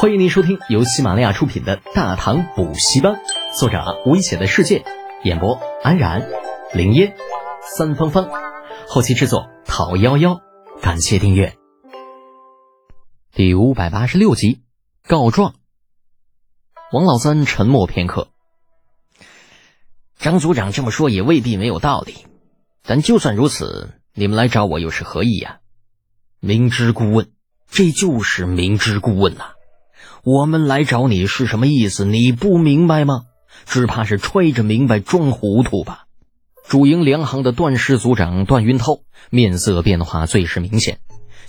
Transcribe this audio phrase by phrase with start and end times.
[0.00, 3.14] 欢迎您收听由喜马拉雅出品的《大唐补习班》，
[3.58, 4.84] 作者危险的世界，
[5.24, 6.30] 演播安然、
[6.72, 7.16] 林烟、
[7.76, 8.30] 三芳芳，
[8.86, 10.40] 后期制作陶幺幺。
[10.80, 11.56] 感谢订阅。
[13.32, 14.60] 第五百八十六集
[15.04, 15.56] 告状。
[16.92, 18.28] 王老三沉默片刻，
[20.16, 22.24] 张组长这么说也未必没有道理，
[22.84, 25.58] 但就算如此，你们来找我又是何意呀？
[26.38, 27.32] 明知故问，
[27.68, 29.54] 这就是明知故问呐。
[30.24, 32.04] 我们来找你是什么意思？
[32.04, 33.22] 你不明白吗？
[33.66, 36.04] 只怕是揣着明白装糊涂吧。
[36.68, 39.00] 主营粮行的段氏组长段云涛
[39.30, 41.00] 面色变化最是明显，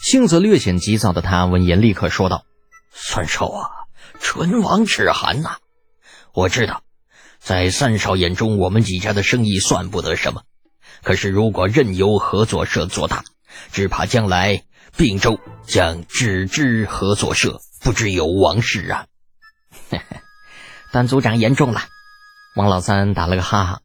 [0.02, 2.44] 性子略显急躁的他闻言立刻说道
[2.92, 3.70] ：“三少啊，
[4.22, 5.58] 唇亡齿寒呐！
[6.34, 6.84] 我知道，
[7.40, 10.44] 在三少眼中，我们几家的生意算不得什么。
[11.04, 13.24] 可是如果任由合作社做大，
[13.72, 14.64] 只怕将来
[14.96, 19.06] 并州将只知合作社。”不知有王事啊！
[20.92, 21.82] 段组长言重了。
[22.56, 23.82] 王老三打了个哈哈。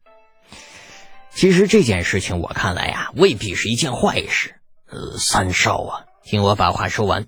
[1.33, 4.55] 其实这件事情我看来呀，未必是一件坏事。
[4.89, 7.27] 呃，三少啊，听我把话说完。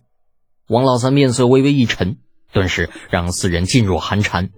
[0.67, 2.17] 王老三面色微微一沉，
[2.51, 4.49] 顿时让四人噤若寒蝉。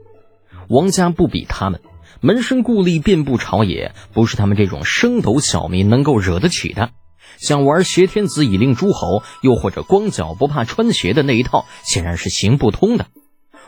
[0.68, 1.82] 王家不比他们，
[2.22, 6.92] 门生故吏遍布朝野，不是他们这种升斗小民能够惹得起的。
[7.38, 13.08] 想玩挟天子以令诸侯，又或者光脚不怕穿鞋的那一套，显然是行不通的。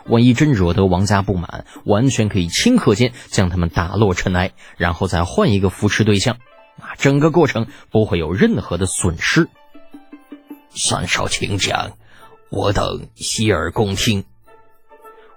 [0.06, 6.38] 万一真惹得王家不满，完全可以顷刻间将他们打落尘埃，然后再换一个扶持对象，
[6.80, 9.48] 啊，整个过程不会有任何的损失。
[10.74, 11.92] 三少请讲，
[12.50, 14.24] 我等洗耳恭听。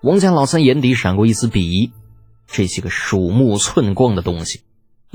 [0.02, 1.92] 王家老三眼底闪过一丝鄙夷，
[2.48, 4.62] 这些个鼠目寸光的东西。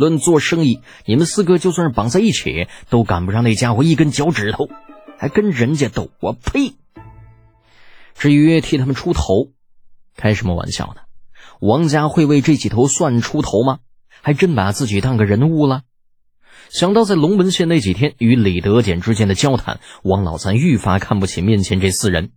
[0.00, 4.70] 论做生意，你们四个就算是绑在一起，都赶不上那家伙一根脚趾头，
[5.18, 6.72] 还跟人家斗，我呸！
[8.14, 9.50] 至于替他们出头，
[10.16, 11.02] 开什么玩笑呢？
[11.60, 13.80] 王家会为这几头蒜出头吗？
[14.22, 15.82] 还真把自己当个人物了。
[16.70, 22.30] 想到在龙门县那几天与李德俭之间的交谈，王老三愈发看不起面前这四人。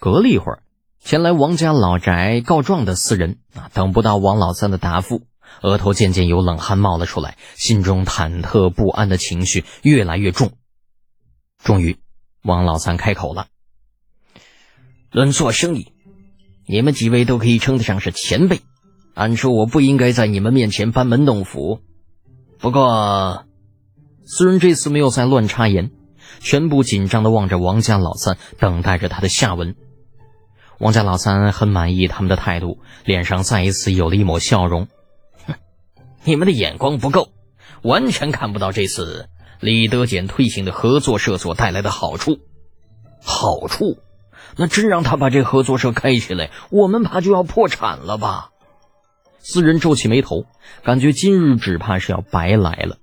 [0.00, 0.62] 隔了一会儿，
[1.00, 5.22] 前来王家老宅告状的四人啊，等不到王老三的答复。
[5.62, 10.52] 额头渐渐有冷汗冒了出来，心中忐忑不安的情绪越来越重。
[11.62, 11.98] 终于，
[12.42, 13.46] 王老三开口了
[15.10, 15.92] ：“论做生意，
[16.66, 18.60] 你们几位都可以称得上是前辈。
[19.14, 21.80] 按说我不应该在你们面前班门弄斧。
[22.58, 23.46] 不过，
[24.26, 25.90] 四人这次没有再乱插言，
[26.40, 29.76] 全部紧张的望着王家老三，等待着他的下文。
[30.80, 34.88] 王家老三很满意他们的态度，脸上再一次有了一抹笑容。
[36.24, 37.28] 你们的眼光不够，
[37.82, 39.28] 完全看不到这次
[39.60, 42.38] 李德俭推行的合作社所带来的好处。
[43.22, 43.98] 好处？
[44.56, 48.50] 那真让他把这合作社开起来，我们怕就要破产了吧？
[49.38, 50.46] 四人皱起眉头，
[50.82, 52.98] 感觉今日只怕是要白来了。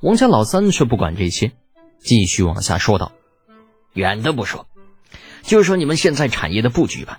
[0.00, 1.52] 王家老三却不管这些，
[1.98, 3.12] 继续往下说道
[3.92, 4.66] ：“远的不说，
[5.42, 7.18] 就说你们现在产业的布局吧，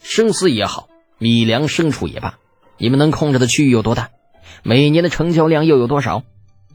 [0.00, 2.38] 生丝也好，米粮牲畜也罢，
[2.78, 4.10] 你们能控制的区域有多大？”
[4.62, 6.22] 每年的成交量又有多少？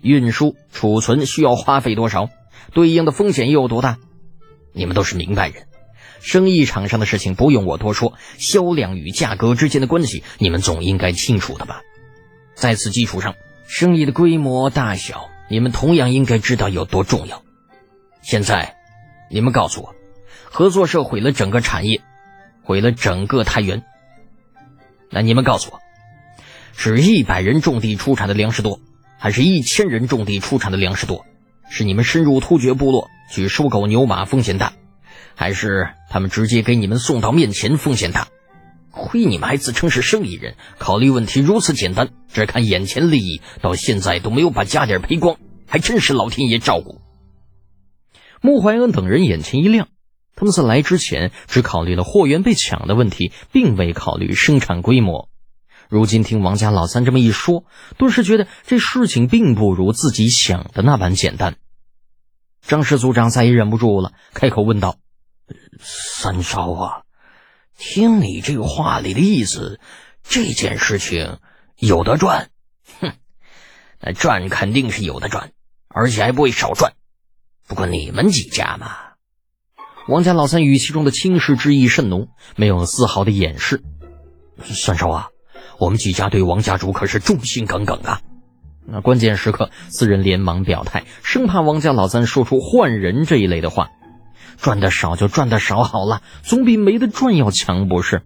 [0.01, 2.29] 运输、储存需要花费多少？
[2.73, 3.97] 对应的风险又有多大？
[4.73, 5.67] 你们都是明白人，
[6.19, 11.81] 生意场上的事情不用我多说，销量与价格之间的关系，你们总应该清楚的吧？
[12.55, 13.35] 在此基础上，
[13.67, 17.43] 生意的规模大小，你们同样应该知道有多重要。
[18.21, 18.75] 现在，
[19.31, 19.95] 你们告诉我，
[20.43, 22.01] 合作社毁了整个产业，
[22.63, 23.83] 毁了整个太原，
[25.09, 25.79] 那你们告诉我。
[26.77, 28.79] 是一百人种地出产的粮食多，
[29.17, 31.25] 还是一千人种地出产的粮食多？
[31.69, 34.73] 是你们深入突厥部落去收购牛马风险大，
[35.33, 38.27] 还是他们直接给你们送到面前风险大？
[38.91, 45.37] 亏你们还自称是生意人，考虑问题如此简单，只看眼前利益，到现在都没有把家底赔光，
[45.67, 47.01] 还真是老天爷照顾。
[48.41, 49.87] 穆怀恩等人眼前一亮，
[50.35, 55.29] 他们在来之前只考虑了货源被抢的问题，并未考虑生产规模。
[55.89, 57.65] 如今听王家老三这么一说，
[57.97, 61.55] 顿时觉得这事情并不如自己想的那般简单。
[62.61, 64.97] 张氏族长再也忍不住了，开口问道
[65.79, 67.03] ：“三少啊，
[67.77, 69.79] 听你这个话里的意思，
[70.23, 71.37] 这件事情
[71.77, 72.49] 有的赚？
[72.99, 73.13] 哼，
[73.99, 75.51] 那赚肯定是有的赚，
[75.87, 76.93] 而且还不会少赚。
[77.67, 78.97] 不过你们几家嘛……”
[80.07, 83.83] 王家老三语气中的轻视之意甚浓，没有丝毫的掩饰。
[84.63, 85.29] 三少啊。
[85.79, 88.21] 我们几家对王家主可是忠心耿耿啊！
[88.87, 93.89] 那关键时刻，四人连忙表态，生怕王家老三说出换人这一类的话。
[94.57, 98.21] 赚的少就赚的少好了，总比没得赚要强，不是？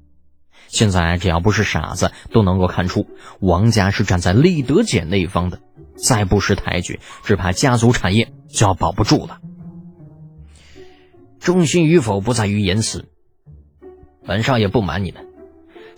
[0.67, 3.07] 现在只要不是傻子，都能够看出
[3.39, 5.59] 王家是站在立德俭那一方的。
[5.95, 9.39] 再不识抬举，只怕家族产业就要保不住了。
[11.39, 13.05] 忠心与否不在于言辞，
[14.25, 15.25] 本少爷不瞒你们，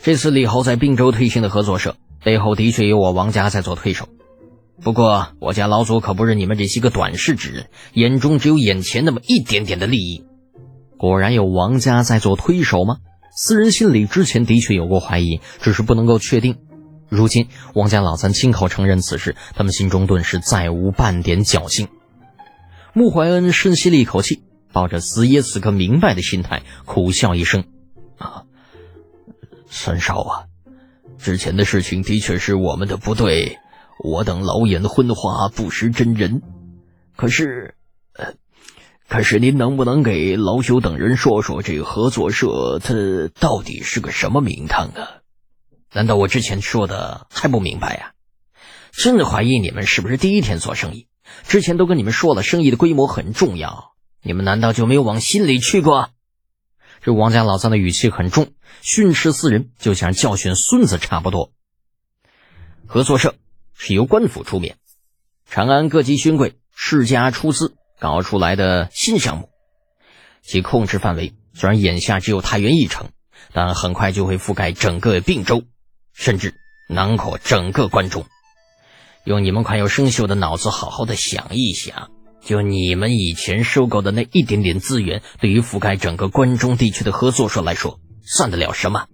[0.03, 4.09] 这次李侯在并州推行的合作社背后的确有我王家在做推手。
[4.81, 10.25] 不过我家老祖可不是你们这些个短视之人，眼中只有眼前那么一点点的利益。
[10.97, 12.97] 果然有王家在做推手吗？
[13.31, 16.57] 私人心里之前的确有过怀疑，只是不能够确定。
[17.07, 21.89] 如今王家老三亲口承认此事，他们心中顿时再无半点侥幸。
[22.93, 24.41] 穆怀恩深吸了一口气，
[24.73, 27.65] 抱着死也死个明白的心态，苦笑一声
[28.17, 28.45] ：“啊，
[29.71, 30.45] 三少啊，
[31.17, 33.57] 之前的事情的确是我们的不对，
[34.03, 36.41] 我等老眼昏花，不识真人。
[37.15, 37.75] 可是，
[38.13, 38.33] 呃，
[39.07, 42.93] 可是您能不能给老朽等人说说，这个合作社它
[43.39, 45.23] 到底是个什么名堂啊？”
[45.93, 48.11] 难道我之前说的还不明白呀？
[48.91, 51.07] 真的怀疑你们是不是第一天做生意？
[51.47, 56.09] 之前都跟你们说了，生意的规模很重要，你们难道就没有往心里去过？
[57.01, 61.51] 这王家老三的语气很重，训斥四人就像教训孙子差不多。
[62.85, 63.35] 合作社
[63.73, 64.77] 是由官府出面，
[65.49, 69.49] 长安各级勋贵世家出资搞出来的新项目，
[70.43, 73.09] 其控制范围虽然眼下只有太原一城，
[73.51, 75.63] 但很快就会覆盖整个并州。
[76.13, 76.53] 甚至
[76.87, 78.25] 囊括整个关中，
[79.23, 82.11] 用你们快要生锈的脑子好好的想一想，
[82.51, 89.05] 就你们以前收购的那一点点资源，对于覆盖整个关中地区的合作社来说，算得了什么？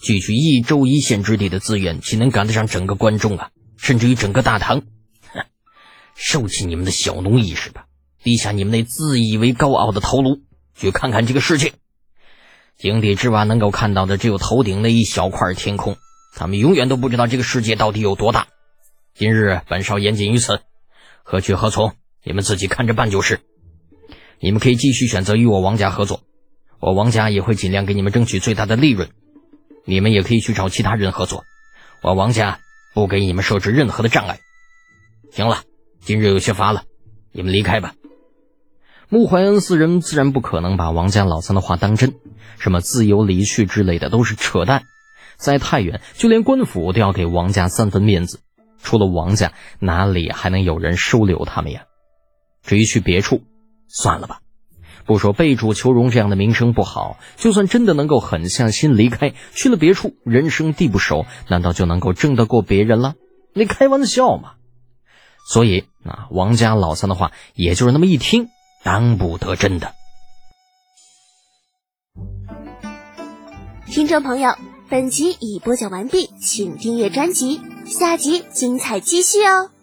[0.00, 3.50] 区区一州一县之地的资源，岂能赶得上整个关中啊？
[3.78, 4.82] 甚至于整个大唐？
[5.32, 5.44] 哼！
[6.14, 7.86] 收起你们的小农意识吧，
[8.22, 10.42] 低下你们那自以为高傲的头颅，
[10.76, 11.72] 去看看这个世界。
[12.76, 15.96] 井底之蛙能够看到的，只有头顶那一小块天空。
[16.36, 18.46] 他们永远都不知道这个世界到底有多大。
[19.16, 20.60] 今日本少言尽于此，
[21.24, 23.40] 何去何从，你们自己看着办就是。
[24.40, 26.22] 你们可以继续选择与我王家合作，
[26.78, 29.08] 我王家也会尽量给你们争取最大的利润。
[29.84, 31.44] 你们也可以去找其他人合作，
[32.02, 32.60] 我王家
[32.94, 34.38] 不给你们设置任何的障碍。
[35.32, 35.62] 行了，
[36.00, 36.84] 今日有些乏了，
[37.32, 37.94] 你们离开吧。
[39.08, 42.14] 穆怀恩四人自然不可能把王家老三的话当真，
[42.58, 44.84] 什么自由离去之类的都是扯淡。
[45.36, 48.40] 在太原，就连官府都要给王家三分面子，
[48.82, 51.86] 除了王家，哪里还能有人收留他们呀？
[52.68, 53.42] 至于去别处，
[53.88, 54.40] 算了吧。
[55.06, 63.14] 不说备主求荣这样的名声不好，就算真的能够狠下心离开，去了别处，人生地不熟，难道就能够争得过别人了？
[63.54, 64.52] 你开玩笑嘛！
[65.48, 68.48] 所以啊，王家老三的话，也就是那么一听，
[68.84, 69.94] 当不得真的。
[73.86, 74.50] 听众朋友。
[74.90, 79.77] 本集已播讲完毕，请订阅专辑，下集精彩继续哦。